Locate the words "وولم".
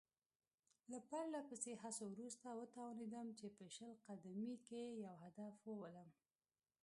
5.69-6.09